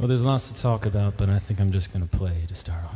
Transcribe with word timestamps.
Well, 0.00 0.08
there's 0.08 0.24
lots 0.24 0.50
to 0.50 0.58
talk 0.58 0.86
about, 0.86 1.18
but 1.18 1.28
I 1.28 1.38
think 1.38 1.60
I'm 1.60 1.72
just 1.72 1.92
going 1.92 2.08
to 2.08 2.16
play 2.16 2.46
to 2.48 2.54
start 2.54 2.82
off. 2.84 2.94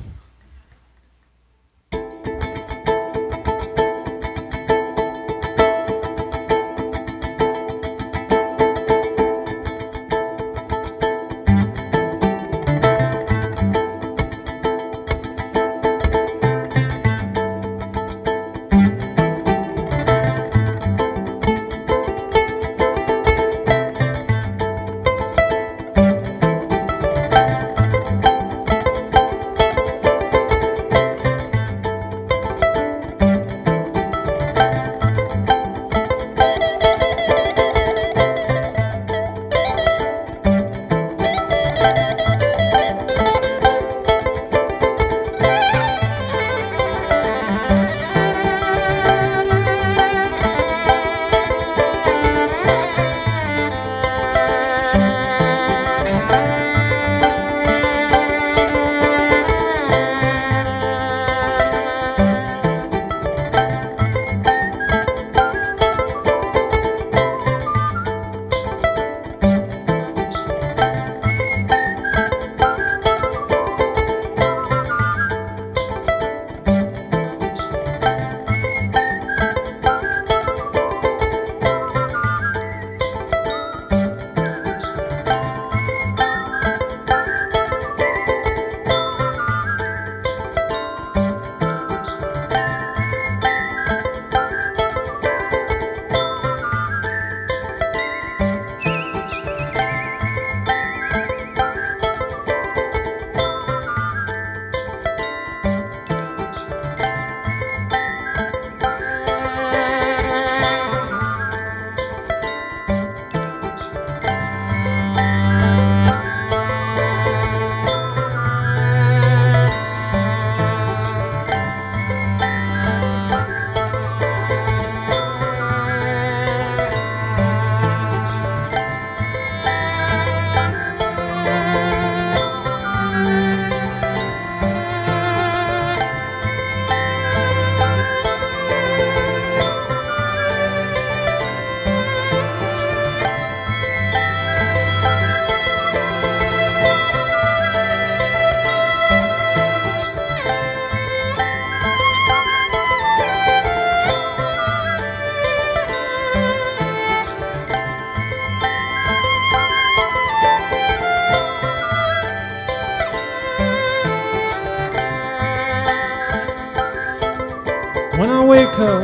Wake 168.55 168.79
up 168.79 169.03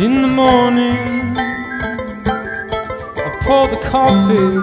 in 0.00 0.22
the 0.22 0.32
morning, 0.42 1.36
I 3.26 3.38
pour 3.42 3.68
the 3.68 3.80
coffee, 3.94 4.56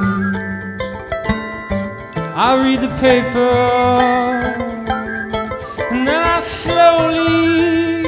I 2.47 2.49
read 2.63 2.81
the 2.81 2.93
paper, 3.07 3.53
and 5.91 6.07
then 6.07 6.23
I 6.35 6.39
slowly 6.39 8.05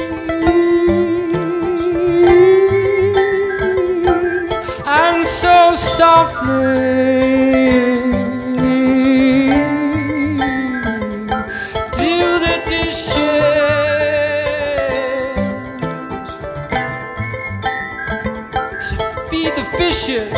and 5.02 5.24
so 5.24 5.56
softly 5.74 7.59
fishes. 19.80 20.30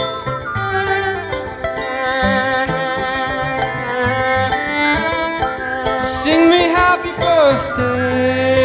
Sing 6.23 6.43
me 6.49 6.63
happy 6.79 7.13
birthday. 7.21 8.62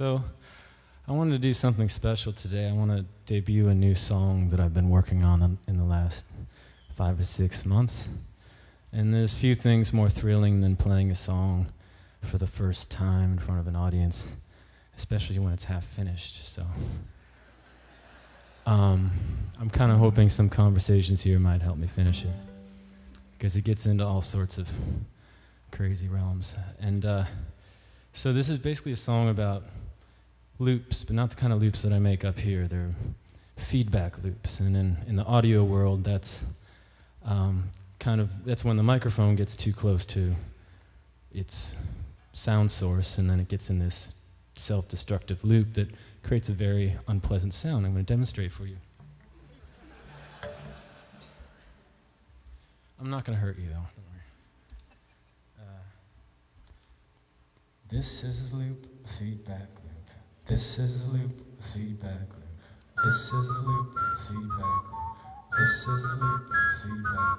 So, 0.00 0.24
I 1.06 1.12
wanted 1.12 1.32
to 1.32 1.38
do 1.38 1.52
something 1.52 1.90
special 1.90 2.32
today. 2.32 2.66
I 2.66 2.72
want 2.72 2.90
to 2.90 3.04
debut 3.26 3.68
a 3.68 3.74
new 3.74 3.94
song 3.94 4.48
that 4.48 4.58
I've 4.58 4.72
been 4.72 4.88
working 4.88 5.24
on 5.24 5.58
in 5.68 5.76
the 5.76 5.84
last 5.84 6.24
five 6.96 7.20
or 7.20 7.24
six 7.24 7.66
months. 7.66 8.08
And 8.94 9.12
there's 9.12 9.34
few 9.34 9.54
things 9.54 9.92
more 9.92 10.08
thrilling 10.08 10.62
than 10.62 10.74
playing 10.74 11.10
a 11.10 11.14
song 11.14 11.66
for 12.22 12.38
the 12.38 12.46
first 12.46 12.90
time 12.90 13.32
in 13.32 13.38
front 13.38 13.60
of 13.60 13.66
an 13.66 13.76
audience, 13.76 14.38
especially 14.96 15.38
when 15.38 15.52
it's 15.52 15.64
half 15.64 15.84
finished. 15.84 16.48
So, 16.48 16.64
um, 18.64 19.10
I'm 19.60 19.68
kind 19.68 19.92
of 19.92 19.98
hoping 19.98 20.30
some 20.30 20.48
conversations 20.48 21.20
here 21.20 21.38
might 21.38 21.60
help 21.60 21.76
me 21.76 21.86
finish 21.86 22.24
it 22.24 22.32
because 23.36 23.54
it 23.54 23.64
gets 23.64 23.84
into 23.84 24.06
all 24.06 24.22
sorts 24.22 24.56
of 24.56 24.66
crazy 25.70 26.08
realms. 26.08 26.56
And 26.80 27.04
uh, 27.04 27.24
so, 28.12 28.32
this 28.32 28.48
is 28.48 28.58
basically 28.58 28.92
a 28.92 28.96
song 28.96 29.28
about 29.28 29.64
loops, 30.60 31.02
but 31.02 31.16
not 31.16 31.30
the 31.30 31.36
kind 31.36 31.52
of 31.52 31.60
loops 31.60 31.82
that 31.82 31.92
I 31.92 31.98
make 31.98 32.24
up 32.24 32.38
here. 32.38 32.68
They're 32.68 32.94
feedback 33.56 34.22
loops, 34.22 34.60
and 34.60 34.76
in, 34.76 34.96
in 35.08 35.16
the 35.16 35.24
audio 35.24 35.64
world, 35.64 36.04
that's 36.04 36.44
um, 37.24 37.64
kind 37.98 38.20
of 38.20 38.44
that's 38.44 38.64
when 38.64 38.76
the 38.76 38.82
microphone 38.82 39.34
gets 39.34 39.56
too 39.56 39.72
close 39.72 40.06
to 40.06 40.36
its 41.32 41.74
sound 42.34 42.70
source, 42.70 43.18
and 43.18 43.28
then 43.28 43.40
it 43.40 43.48
gets 43.48 43.70
in 43.70 43.78
this 43.78 44.14
self-destructive 44.54 45.42
loop 45.44 45.74
that 45.74 45.88
creates 46.22 46.50
a 46.50 46.52
very 46.52 46.94
unpleasant 47.08 47.54
sound. 47.54 47.86
I'm 47.86 47.92
going 47.92 48.04
to 48.04 48.12
demonstrate 48.12 48.52
for 48.52 48.66
you. 48.66 48.76
I'm 53.00 53.08
not 53.08 53.24
going 53.24 53.38
to 53.38 53.42
hurt 53.42 53.58
you 53.58 53.68
though. 53.68 53.86
Uh, 55.58 55.62
this 57.90 58.22
is 58.22 58.52
a 58.52 58.56
loop 58.56 58.86
feedback 59.18 59.79
this 60.48 60.78
is 60.78 61.02
loop 61.06 61.40
feedback 61.72 62.28
loop. 62.30 62.60
This 63.04 63.16
is 63.16 63.32
loop 63.32 63.98
feedback. 64.28 64.84
This 65.58 65.70
is 65.70 66.02
loop 66.20 66.42
feedback. 66.82 67.38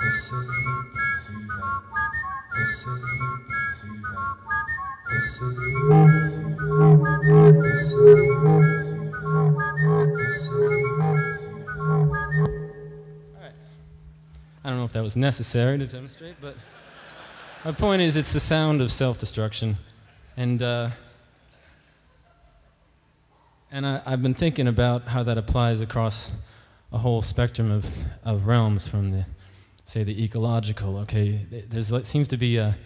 This 0.00 0.24
is 0.24 0.46
loop 0.46 0.86
feedback. 1.26 1.82
This 2.56 2.76
is 2.78 2.86
loop 2.86 3.42
feedback. 3.80 4.36
This 5.10 5.28
is 5.34 5.56
loop 5.56 6.10
feedback. 6.80 7.54
This 7.62 7.82
is 7.82 7.92
loop 7.92 8.64
feedback. 9.20 10.08
This 10.16 10.36
is 10.36 10.50
loop 10.50 11.10
feedback. 13.38 13.54
I 14.62 14.68
don't 14.68 14.78
know 14.78 14.84
if 14.84 14.92
that 14.92 15.02
was 15.02 15.16
necessary 15.16 15.78
to 15.78 15.86
demonstrate, 15.86 16.36
but 16.40 16.54
my 17.64 17.72
point 17.72 18.02
is 18.02 18.16
it's 18.16 18.32
the 18.32 18.40
sound 18.40 18.80
of 18.80 18.90
self-destruction. 18.90 19.76
And 20.36 20.62
uh, 20.62 20.90
and 23.70 23.86
I, 23.86 24.00
have 24.10 24.22
been 24.22 24.34
thinking 24.34 24.66
about 24.66 25.08
how 25.08 25.22
that 25.22 25.38
applies 25.38 25.80
across 25.80 26.32
a 26.92 26.98
whole 26.98 27.22
spectrum 27.22 27.70
of, 27.70 27.88
of 28.24 28.46
realms 28.46 28.88
from 28.88 29.12
the, 29.12 29.24
say, 29.84 30.02
the 30.02 30.24
ecological. 30.24 30.98
Okay, 30.98 31.46
there's 31.68 31.92
it 31.92 32.06
seems 32.06 32.26
to 32.28 32.36
be 32.36 32.56
a, 32.56 32.76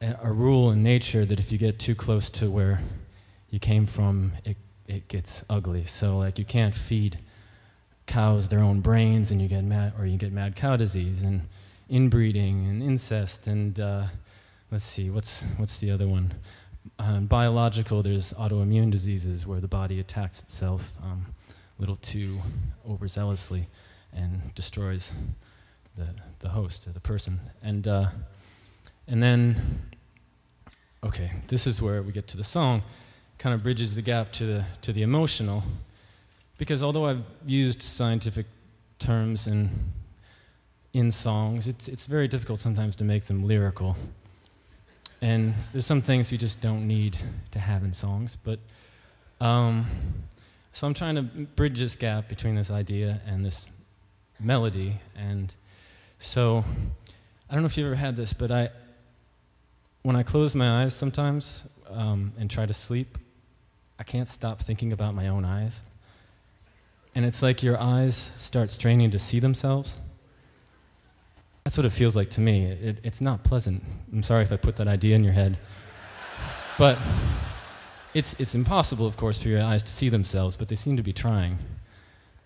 a 0.00 0.30
rule 0.30 0.70
in 0.70 0.82
nature 0.82 1.24
that 1.24 1.38
if 1.38 1.50
you 1.50 1.58
get 1.58 1.78
too 1.78 1.94
close 1.94 2.28
to 2.30 2.50
where 2.50 2.80
you 3.50 3.58
came 3.58 3.86
from, 3.86 4.32
it, 4.44 4.56
it 4.86 5.08
gets 5.08 5.44
ugly. 5.48 5.86
So 5.86 6.18
like 6.18 6.38
you 6.38 6.44
can't 6.44 6.74
feed 6.74 7.18
cows 8.06 8.48
their 8.48 8.60
own 8.60 8.80
brains 8.80 9.30
and 9.30 9.40
you 9.40 9.48
get 9.48 9.64
mad, 9.64 9.94
or 9.98 10.04
you 10.04 10.18
get 10.18 10.32
mad 10.32 10.56
cow 10.56 10.76
disease 10.76 11.22
and 11.22 11.42
inbreeding 11.88 12.66
and 12.66 12.82
incest 12.82 13.46
and 13.46 13.80
uh, 13.80 14.04
let's 14.70 14.84
see, 14.84 15.08
what's, 15.10 15.42
what's 15.56 15.80
the 15.80 15.90
other 15.90 16.06
one? 16.06 16.32
Um, 16.98 17.26
biological, 17.26 18.02
there's 18.02 18.32
autoimmune 18.34 18.90
diseases 18.90 19.46
where 19.46 19.60
the 19.60 19.68
body 19.68 20.00
attacks 20.00 20.42
itself 20.42 20.96
um, 21.02 21.26
a 21.48 21.80
little 21.80 21.96
too 21.96 22.40
overzealously 22.88 23.64
and 24.12 24.54
destroys 24.54 25.12
the, 25.96 26.06
the 26.40 26.48
host 26.48 26.86
or 26.86 26.92
the 26.92 27.00
person. 27.00 27.40
And, 27.62 27.86
uh, 27.86 28.08
and 29.06 29.22
then, 29.22 29.56
okay, 31.04 31.32
this 31.48 31.66
is 31.66 31.80
where 31.80 32.02
we 32.02 32.12
get 32.12 32.26
to 32.28 32.36
the 32.36 32.44
song, 32.44 32.82
kind 33.38 33.54
of 33.54 33.62
bridges 33.62 33.94
the 33.94 34.02
gap 34.02 34.32
to 34.32 34.44
the, 34.44 34.64
to 34.82 34.92
the 34.92 35.02
emotional. 35.02 35.62
Because 36.58 36.82
although 36.82 37.06
I've 37.06 37.24
used 37.46 37.80
scientific 37.80 38.46
terms 38.98 39.46
in, 39.46 39.70
in 40.92 41.10
songs, 41.10 41.66
it's, 41.66 41.88
it's 41.88 42.06
very 42.06 42.28
difficult 42.28 42.58
sometimes 42.58 42.96
to 42.96 43.04
make 43.04 43.24
them 43.24 43.46
lyrical. 43.46 43.96
And 45.22 45.54
there's 45.72 45.86
some 45.86 46.02
things 46.02 46.32
you 46.32 46.38
just 46.38 46.60
don't 46.60 46.86
need 46.86 47.16
to 47.50 47.58
have 47.58 47.84
in 47.84 47.92
songs. 47.92 48.36
But 48.42 48.58
um, 49.40 49.86
so 50.72 50.86
I'm 50.86 50.94
trying 50.94 51.16
to 51.16 51.22
bridge 51.22 51.78
this 51.78 51.96
gap 51.96 52.28
between 52.28 52.54
this 52.54 52.70
idea 52.70 53.20
and 53.26 53.44
this 53.44 53.68
melody. 54.38 54.98
And 55.16 55.54
so 56.18 56.64
I 57.48 57.54
don't 57.54 57.62
know 57.62 57.66
if 57.66 57.76
you've 57.76 57.86
ever 57.86 57.96
had 57.96 58.16
this, 58.16 58.32
but 58.32 58.50
I, 58.50 58.70
when 60.02 60.16
I 60.16 60.22
close 60.22 60.56
my 60.56 60.82
eyes 60.82 60.94
sometimes 60.94 61.64
um, 61.90 62.32
and 62.38 62.50
try 62.50 62.64
to 62.64 62.74
sleep, 62.74 63.18
I 63.98 64.02
can't 64.02 64.28
stop 64.28 64.60
thinking 64.60 64.92
about 64.92 65.14
my 65.14 65.28
own 65.28 65.44
eyes. 65.44 65.82
And 67.14 67.24
it's 67.24 67.42
like 67.42 67.62
your 67.62 67.78
eyes 67.78 68.16
start 68.36 68.70
straining 68.70 69.10
to 69.10 69.18
see 69.18 69.40
themselves. 69.40 69.96
That's 71.64 71.76
what 71.76 71.86
it 71.86 71.90
feels 71.90 72.16
like 72.16 72.30
to 72.30 72.40
me. 72.40 72.64
It, 72.64 72.98
it's 73.04 73.20
not 73.20 73.44
pleasant. 73.44 73.82
I'm 74.12 74.22
sorry 74.22 74.42
if 74.42 74.52
I 74.52 74.56
put 74.56 74.76
that 74.76 74.88
idea 74.88 75.14
in 75.14 75.24
your 75.24 75.32
head. 75.32 75.58
But 76.78 76.98
it's, 78.14 78.34
it's 78.40 78.54
impossible, 78.54 79.06
of 79.06 79.16
course, 79.16 79.42
for 79.42 79.48
your 79.48 79.62
eyes 79.62 79.84
to 79.84 79.92
see 79.92 80.08
themselves, 80.08 80.56
but 80.56 80.68
they 80.68 80.76
seem 80.76 80.96
to 80.96 81.02
be 81.02 81.12
trying. 81.12 81.58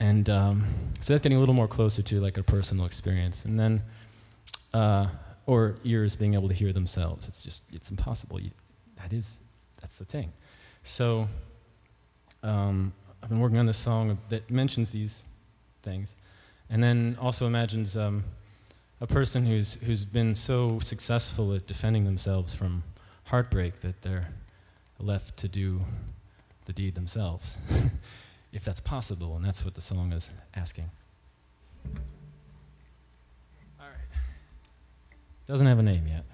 And 0.00 0.28
um, 0.28 0.66
so 1.00 1.12
that's 1.12 1.22
getting 1.22 1.36
a 1.36 1.40
little 1.40 1.54
more 1.54 1.68
closer 1.68 2.02
to 2.02 2.20
like 2.20 2.36
a 2.36 2.42
personal 2.42 2.84
experience. 2.84 3.44
And 3.44 3.58
then, 3.58 3.82
uh, 4.72 5.06
or 5.46 5.76
ears 5.84 6.16
being 6.16 6.34
able 6.34 6.48
to 6.48 6.54
hear 6.54 6.72
themselves. 6.72 7.28
It's 7.28 7.42
just, 7.42 7.62
it's 7.72 7.90
impossible. 7.90 8.40
You, 8.40 8.50
that 8.96 9.12
is, 9.12 9.40
that's 9.80 9.98
the 9.98 10.04
thing. 10.04 10.32
So 10.82 11.28
um, 12.42 12.92
I've 13.22 13.28
been 13.28 13.40
working 13.40 13.58
on 13.58 13.66
this 13.66 13.78
song 13.78 14.18
that 14.30 14.50
mentions 14.50 14.90
these 14.90 15.24
things. 15.82 16.16
And 16.70 16.82
then 16.82 17.16
also 17.20 17.46
imagines 17.46 17.96
um, 17.96 18.24
a 19.04 19.06
person 19.06 19.44
who's, 19.44 19.74
who's 19.82 20.02
been 20.02 20.34
so 20.34 20.78
successful 20.78 21.52
at 21.52 21.66
defending 21.66 22.04
themselves 22.04 22.54
from 22.54 22.82
heartbreak 23.24 23.74
that 23.80 24.00
they're 24.00 24.28
left 24.98 25.36
to 25.36 25.46
do 25.46 25.78
the 26.64 26.72
deed 26.72 26.94
themselves, 26.94 27.58
if 28.54 28.64
that's 28.64 28.80
possible, 28.80 29.36
and 29.36 29.44
that's 29.44 29.62
what 29.62 29.74
the 29.74 29.82
song 29.82 30.10
is 30.12 30.32
asking. 30.54 30.90
All 33.78 33.86
right. 33.86 34.18
Doesn't 35.46 35.66
have 35.66 35.78
a 35.78 35.82
name 35.82 36.06
yet. 36.06 36.24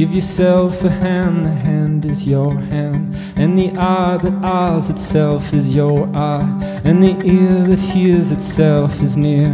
Give 0.00 0.14
yourself 0.14 0.82
a 0.82 0.88
hand, 0.88 1.44
the 1.44 1.50
hand 1.50 2.06
is 2.06 2.26
your 2.26 2.54
hand, 2.54 3.14
and 3.36 3.58
the 3.58 3.70
eye 3.76 4.16
that 4.16 4.32
eyes 4.42 4.88
itself 4.88 5.52
is 5.52 5.76
your 5.76 6.08
eye, 6.16 6.80
and 6.84 7.02
the 7.02 7.20
ear 7.22 7.66
that 7.68 7.78
hears 7.78 8.32
itself 8.32 9.02
is 9.02 9.18
near. 9.18 9.52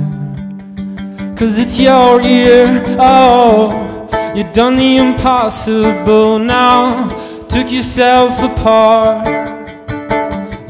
Cause 1.36 1.58
it's 1.58 1.80
your 1.80 2.20
ear, 2.20 2.80
oh, 3.00 3.72
you've 4.36 4.52
done 4.52 4.76
the 4.76 4.98
impossible 4.98 6.38
now, 6.38 7.08
took 7.48 7.72
yourself 7.72 8.40
apart. 8.40 9.26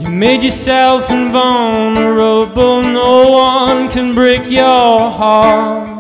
You 0.01 0.09
made 0.09 0.43
yourself 0.43 1.11
invulnerable, 1.11 2.81
no 2.81 3.31
one 3.31 3.91
can 3.91 4.15
break 4.15 4.51
your 4.51 5.11
heart. 5.11 5.96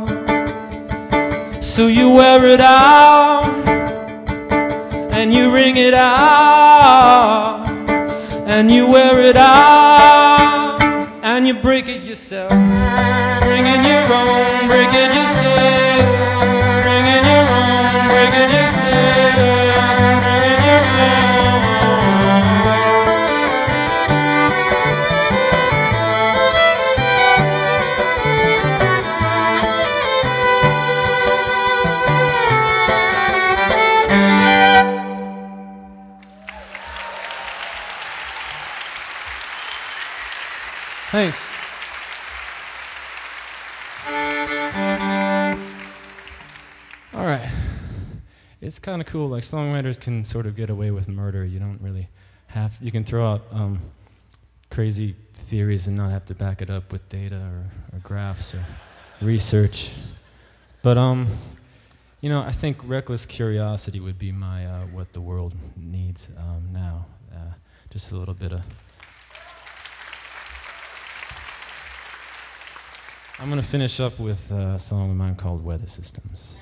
So 1.76 1.88
you 1.88 2.08
wear 2.10 2.42
it 2.46 2.58
out 2.62 3.44
and 5.12 5.30
you 5.30 5.52
ring 5.52 5.76
it 5.76 5.92
out 5.92 7.66
and 8.46 8.70
you 8.70 8.90
wear 8.90 9.20
it 9.20 9.36
out 9.36 10.80
and 11.22 11.46
you 11.46 11.52
break 11.52 11.90
it 11.90 12.00
yourself. 12.00 12.48
Bringing 12.48 13.84
your 13.84 14.10
own, 14.10 14.68
break 14.68 14.88
it 14.88 15.14
yourself. 15.14 15.55
Kind 48.86 49.02
of 49.02 49.08
cool. 49.08 49.28
Like 49.28 49.42
songwriters 49.42 50.00
can 50.00 50.24
sort 50.24 50.46
of 50.46 50.54
get 50.54 50.70
away 50.70 50.92
with 50.92 51.08
murder. 51.08 51.44
You 51.44 51.58
don't 51.58 51.80
really 51.82 52.08
have. 52.46 52.78
You 52.80 52.92
can 52.92 53.02
throw 53.02 53.26
out 53.32 53.42
um, 53.50 53.80
crazy 54.70 55.16
theories 55.34 55.88
and 55.88 55.96
not 55.96 56.12
have 56.12 56.24
to 56.26 56.36
back 56.36 56.62
it 56.62 56.70
up 56.70 56.92
with 56.92 57.06
data 57.08 57.34
or, 57.34 57.96
or 57.96 57.98
graphs 58.04 58.54
or 58.54 58.64
research. 59.20 59.90
But 60.82 60.96
um, 60.98 61.26
you 62.20 62.30
know, 62.30 62.42
I 62.42 62.52
think 62.52 62.76
reckless 62.84 63.26
curiosity 63.26 63.98
would 63.98 64.20
be 64.20 64.30
my 64.30 64.64
uh, 64.66 64.86
what 64.92 65.12
the 65.12 65.20
world 65.20 65.56
needs 65.76 66.28
um, 66.38 66.68
now. 66.72 67.06
Uh, 67.34 67.54
just 67.90 68.12
a 68.12 68.16
little 68.16 68.34
bit 68.34 68.52
of. 68.52 68.62
I'm 73.40 73.50
going 73.50 73.60
to 73.60 73.66
finish 73.66 73.98
up 73.98 74.20
with 74.20 74.52
uh, 74.52 74.74
a 74.76 74.78
song 74.78 75.10
of 75.10 75.16
mine 75.16 75.34
called 75.34 75.64
Weather 75.64 75.88
Systems. 75.88 76.60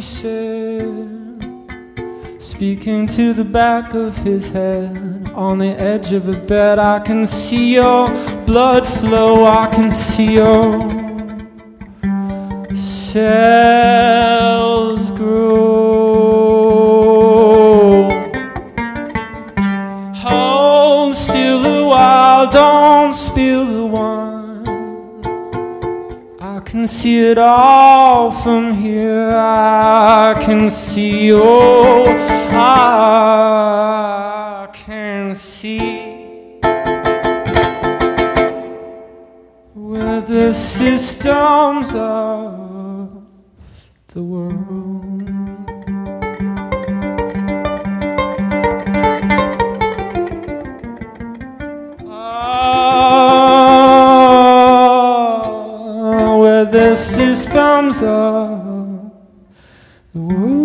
She 0.00 0.06
said 0.06 1.44
speaking 2.38 3.06
to 3.06 3.34
the 3.34 3.44
back 3.44 3.92
of 3.92 4.16
his 4.16 4.48
head. 4.48 5.28
On 5.34 5.58
the 5.58 5.78
edge 5.78 6.14
of 6.14 6.26
a 6.26 6.36
bed 6.36 6.78
i 6.78 7.00
can 7.00 7.26
see 7.26 7.74
your 7.74 8.08
blood 8.46 8.86
flow 8.86 9.44
i 9.44 9.66
can 9.66 9.92
see 9.92 10.36
your 10.36 10.80
cells 12.74 13.90
grow. 15.10 16.48
Hold 20.14 21.14
still 21.14 21.66
a 21.66 21.86
while 21.86 22.50
don't 22.50 23.12
spill 23.12 23.66
the 23.66 23.86
can 26.80 26.88
see 26.88 27.30
it 27.30 27.36
all 27.36 28.30
from 28.30 28.72
here. 28.72 29.36
I 29.36 30.34
can 30.40 30.70
see, 30.70 31.30
oh, 31.34 32.06
I 32.52 33.46
can 34.72 35.34
see 35.34 36.58
where 39.74 40.22
the 40.22 40.54
systems 40.54 41.92
of 41.94 43.26
the 44.14 44.22
world. 44.22 44.89
The 56.70 56.94
systems 56.94 58.00
of 58.02 59.10
the 60.14 60.59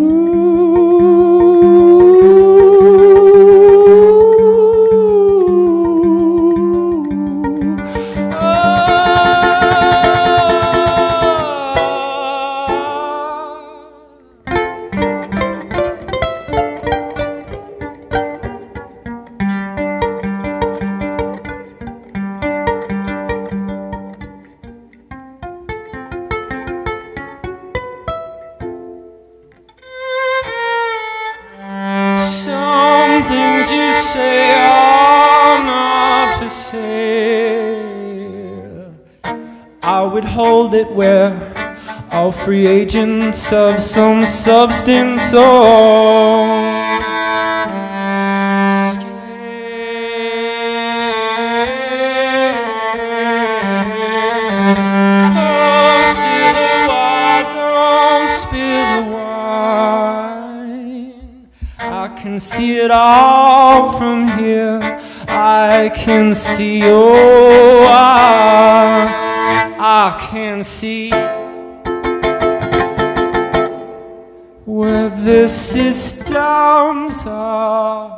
say 34.16 34.54
are 34.54 35.60
not 35.72 36.28
for 36.40 36.50
sale. 36.50 36.86
I 39.84 40.02
would 40.12 40.28
hold 40.40 40.74
it 40.74 40.90
where 41.00 41.32
all 42.12 42.32
free 42.32 42.66
agents 42.66 43.52
of 43.52 43.82
some 43.82 44.26
substance 44.26 45.34
or 45.34 46.66
see 62.46 62.78
it 62.78 62.92
all 62.92 63.35
from 63.92 64.38
here. 64.38 64.80
I 65.28 65.92
can 65.94 66.36
see, 66.36 66.82
oh, 66.84 67.86
I, 67.88 69.08
I 69.78 70.28
can 70.30 70.64
see 70.64 71.10
where 74.66 75.10
the 75.10 75.48
systems 75.48 77.26
are. 77.26 78.15